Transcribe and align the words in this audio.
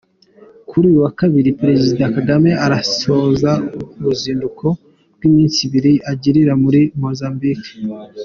Kuri 0.69 0.83
uyu 0.89 0.99
wa 1.05 1.11
kabiri 1.19 1.57
Perezida 1.61 2.03
Kagame 2.15 2.51
arasoza 2.65 3.51
uruzinduko 3.99 4.65
rw’iminsi 5.15 5.59
ibiri 5.67 5.93
agirira 6.11 6.53
muri 6.63 6.81
Mozambique. 7.01 7.71